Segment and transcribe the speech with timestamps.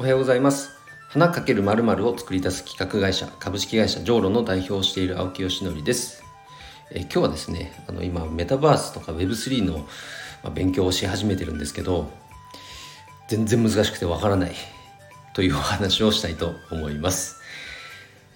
[0.00, 0.70] おはようございます。
[1.08, 6.22] 花かけるまるを作り出す企画会社株式会社ジョーロの代表をしている青木よしのりです。
[6.92, 9.88] え今日はですねあの今メタバースとか Web3 の
[10.54, 12.08] 勉強をし始めてるんですけど
[13.26, 14.52] 全然難しくてわからない
[15.34, 17.40] というお話をしたいと思います、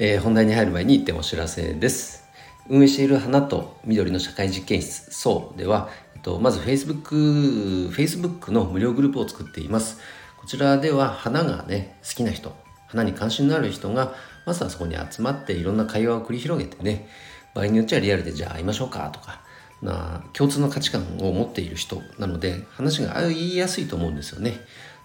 [0.00, 2.22] えー、本題に入る前に1点お知らせです。
[2.68, 5.90] 運営している花と緑の社会実験室そうでは、
[6.22, 9.98] と、まず Facebook, Facebook の無料グループを作っています。
[10.42, 12.54] こちらでは花がね好きな人
[12.88, 14.14] 花に関心のある人が
[14.44, 17.08] まずはそこに集まっていろんな会話を繰り広げてね
[17.54, 19.40] 場合によっちゃリアルでじゃあ会いましょうかとか
[19.82, 24.60] な共通の価値観を持っている人なので話が言いやすいと思うんですよね。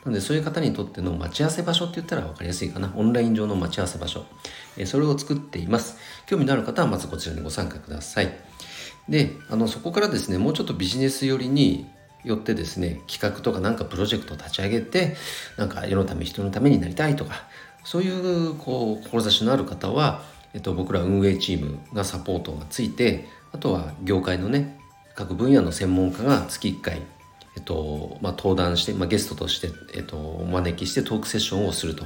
[0.05, 2.93] なのでそういう方にとっての待ち合わせ場所って言ったら分かりやすいかな。
[2.95, 4.25] オンライン上の待ち合わせ場所。
[4.77, 5.97] えそれを作っています。
[6.27, 8.31] 興味のある方はまずこちらにご参加ください。
[9.09, 11.87] で、あのそこからですね、もうちょっとビジネス寄りに
[12.27, 15.15] よってですね企画とかなんかプロジェクトを立ち上げて
[15.57, 17.43] なんか世のため人のためになりたいとか
[17.83, 24.79] そういうこう志のある方は、えっと、僕ら運営チームがサポートがついてあとは業界のね
[25.15, 27.01] 各分野の専門家が月1回、
[27.55, 32.05] えっとまあ、登壇して、まあ、ゲストとして、えっと、お招きしてトークセッションをすると。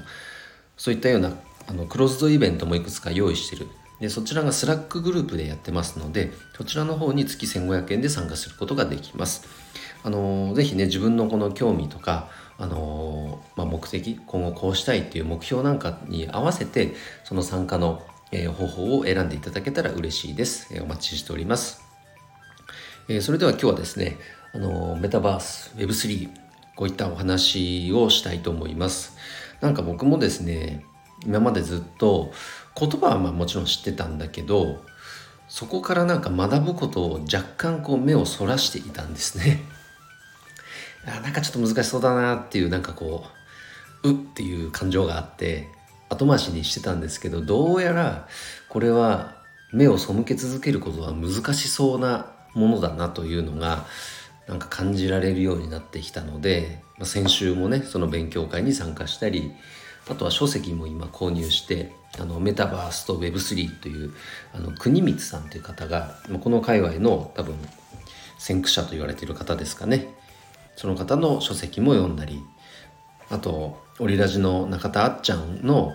[0.78, 1.34] そういったような
[1.68, 3.68] あのクローズドイベントもいくつか用意してる。
[4.00, 9.48] でそちらが Slack グループでやってますのでそちらの方に月1500円で参加することができます。
[10.04, 21.82] あのぜひね自分のこの興味とかあのまあ、目的今後こうしたいっていう目標なんかに合わせてその参加の、えー、方法を選んでいただけたら嬉しいです、えー、お待ちしております、
[23.10, 24.18] えー、それでは今日はですね
[24.54, 26.30] あのメタバース Web3
[26.76, 29.16] こういったお話をしたいと思います。
[29.60, 30.84] なんか僕もですね
[31.26, 32.32] 今までずっと
[32.78, 34.84] 言葉はまあもちろん知ってたんだけど
[35.48, 39.62] そこからなんか学ぶことを若干こう目をそらしていたんですね。
[41.06, 43.26] なんかちょっと難しそうだなっていうなんかこ
[44.04, 45.70] ううっていう感情があって
[46.10, 48.28] 後回しにしてたんですけどどうやら
[48.70, 49.36] これは
[49.72, 53.86] 目を背け続けることは難しそうなものだなというのが
[54.48, 59.52] なんか感じられるようになってきたので、まあ、先週もねその勉強会に参加したり
[60.10, 64.14] あとは書籍も今購入してあのメタバースと Web3 という
[64.54, 67.56] あの国光さんという方がこの界隈の多分
[68.38, 70.14] 先駆者と言われている方ですかね。
[70.82, 72.44] その方の書籍も読んだり
[73.30, 75.94] あとオリラジの中田あっちゃんの、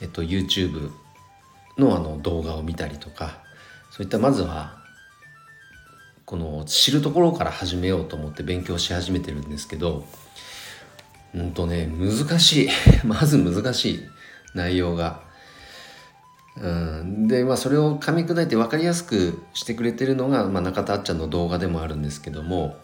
[0.00, 0.92] えっと、YouTube
[1.76, 3.38] のあの動画を見たりとか
[3.90, 4.78] そういったまずは
[6.26, 10.06] この知るところから始めようと思って勉強し始めてるんですけど
[11.34, 12.68] うんとね難しい
[13.04, 14.00] まず難しい
[14.54, 15.28] 内容が。
[16.56, 22.76] うん、でまあそれを噛み砕いて分かりやすくしてくれてるのが、まあ、中田あっちゃんの動画でもあるんですけども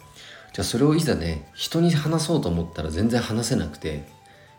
[0.53, 4.05] じゃあそれをいざね人に話そうと思ったら全然話せなくて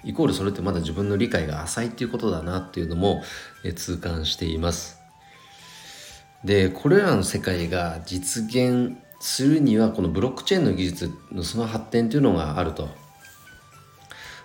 [0.05, 3.23] イコールそれってまだ自分の理解が浅いっていうことだなっていうのも
[3.65, 4.99] え痛感しています。
[6.45, 12.89] でこれらの世界が実現するにはこのブロックチェーンの技術のその発展というのがあると。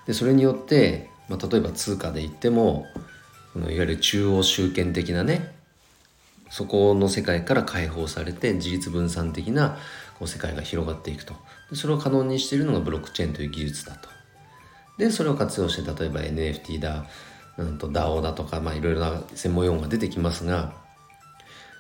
[0.08, 2.86] でそれによって、まあ、例えば通貨で言っても
[3.54, 5.54] このいわゆる中央集権的なね
[6.50, 9.78] そこの世界から解放されて自立分散的な
[10.24, 11.34] こう世界が広がっていくと。
[11.70, 14.10] でそれを可能にしているのがブロックチェーンという技術だと。
[14.98, 17.06] でそれを活用して例えば NFT だ、
[17.58, 20.76] うんと、DAO だとか、まあ、いろいろな専門用語が出てきますが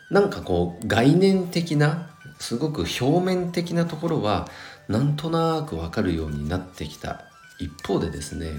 [0.10, 2.10] なんかこう概念的な
[2.40, 4.50] すごく表面的なところは
[4.90, 7.26] なんとなくわかるようになってきた。
[7.60, 8.50] 一方でですね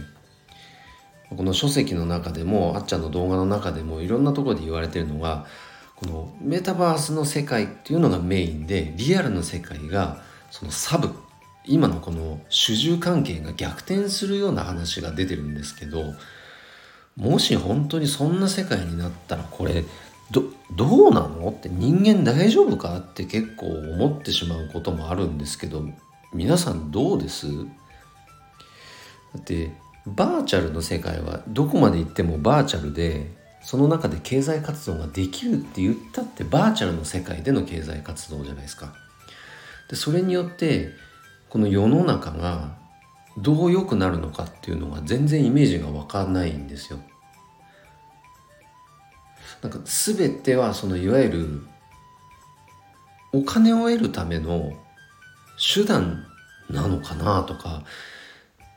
[1.37, 5.47] この書籍の中でもあっちゃんの動画の中でもいろんなところで言われてるのが
[6.05, 11.11] このメタバースの世界っていうのがメインでリアルの世界がそのサブ
[11.67, 16.13] 今のこの主従関係が逆転するような話が出てるんですけど
[17.17, 19.85] もし本当にそんな世界になったらこれ
[20.31, 20.43] ど
[20.75, 21.51] どうなの？
[21.51, 22.99] って人間大丈夫か？
[22.99, 25.85] って結構思ってしまうこともあるんですけど
[26.33, 27.47] 皆さんどうです？
[27.47, 27.63] だ
[29.39, 29.73] って
[30.07, 33.31] バーチャルの世界はどこまで行ってもバーチャルで
[33.65, 38.95] その中で経済活動ができるって言ったってバーチャルの世界での経済活動じゃないですか。
[39.89, 40.91] でそれによって
[41.49, 42.77] この世の中が
[43.39, 46.99] どう良くなるのかっていうのが全然イメージが湧かないんですよ。
[49.63, 51.67] なんか全てはそのいわゆる
[53.33, 54.75] お金を得るための
[55.75, 56.27] 手段
[56.69, 57.83] なのかなとか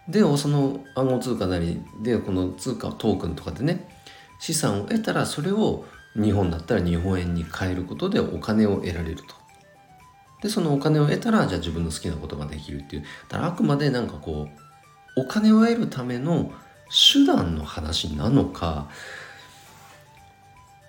[0.07, 3.96] でその暗号通貨なりでこの通貨トークンとかでね
[4.39, 5.85] 資産を得たらそれを
[6.15, 9.35] 日本だったら日本円に変えることでお金を得られると。
[10.41, 13.03] でそのお金を得たらじゃあ自分の好きなことができるっていう。
[13.29, 14.47] だからあくまでなんかこ
[15.15, 16.51] うお金を得るための
[16.89, 18.89] 手段の話なのか。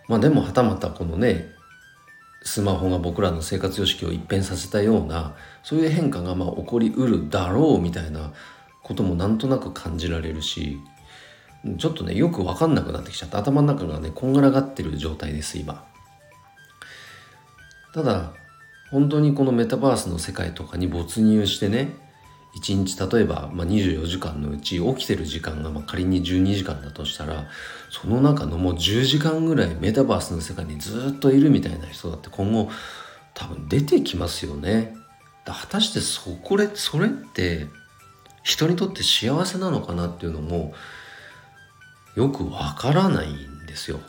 [0.09, 1.47] まあでもはたまたこのね
[2.43, 8.33] スマホが僕らの生活様式を一変させたようなそういう変化がまあ起こりうるだろうみたいな
[8.83, 10.79] こともなんとなく感じられるし。
[11.79, 15.85] ちょっとねよく分かんなくなってきちゃって頭の中がねこんがらがってる状態です今
[17.95, 18.33] ただ
[18.91, 21.97] 本当にこのメタバースの世界とかに没入してね
[22.57, 27.47] 1日例えば、まあ、24時間のうち起きてる時間がまあ仮に12時間だとしたら
[27.91, 32.71] その中のもう10時間ぐらいメタバースの世界にずっといるみたいな人だって今後
[33.35, 34.95] 多分出てきますよね。
[35.45, 37.67] 果たしてそこれそれって
[38.43, 40.75] 人にとって幸せなのかなっていうのも
[42.19, 44.01] よくわからないんですよ。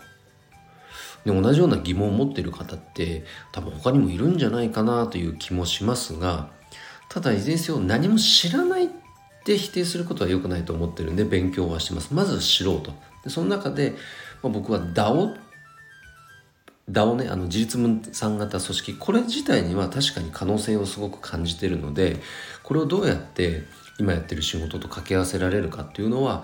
[1.26, 6.50] で同じような疑問を持っている方って多分他にもいるんじゃないかなという気もしますが
[7.10, 8.88] ただいずれにせよ何も知らないっ
[9.44, 12.14] て否定することは良くないと思ってるんで勉強はしてます。
[12.16, 12.94] まず知ろうと。
[13.24, 13.94] でその中で、
[14.42, 15.36] まあ、僕は DAO
[16.90, 18.94] DAO ねあの自立分散型組織。
[18.96, 22.18] これ自体には確かに可能性をすごく感じてるので
[22.64, 23.66] これをどうやって
[24.00, 26.44] 今やってる仕事と掛け合わせられるかっていうのは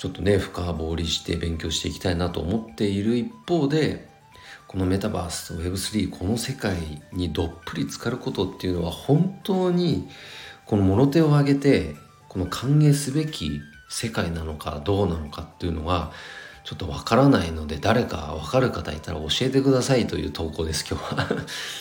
[0.00, 4.08] ちょっとね深掘りして勉強していきたいなと思っている一方で
[4.66, 6.78] このメタバース Web3 この世界
[7.12, 10.08] にどっぷり浸かることっていうのは本当に
[10.64, 11.96] この物手を挙げて
[12.30, 13.60] この歓迎すべき
[13.90, 16.12] 世界なのかどうなのかっていうのが
[16.64, 21.28] ちょっとわからないので誰かわかる方いたら教えてくださいという投稿です今日は。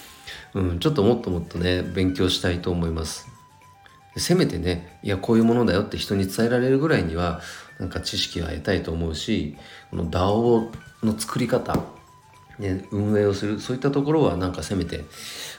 [0.56, 3.30] うん、ちょっともっともっとね勉強したいと思います。
[4.18, 7.39] せめてねいやこういうものだよって人に伝えられるぐらいには
[7.79, 9.57] なんか知識は得たいと思うし
[9.89, 10.69] この DAO
[11.03, 11.75] の作り方
[12.59, 15.05] ね、運営をするそういったところはなんかせめて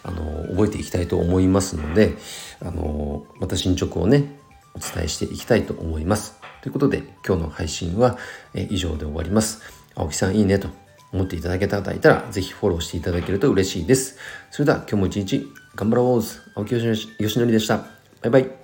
[0.02, 2.14] あの覚えていきたいと思いますので
[2.60, 4.38] あのまた進捗をね
[4.74, 6.38] お伝えしていきたいと思います。
[6.60, 8.18] ということで今日の配信は
[8.54, 9.62] 以上で終わります。
[9.94, 10.68] 青木さんいいねと
[11.12, 14.18] 思っていただけた方いたらぜひフォローしていただけると嬉しいです。
[14.50, 16.22] それでは今日も一日頑張ろう
[16.54, 17.78] 青木よしのりでした。
[18.20, 18.59] バイバイ。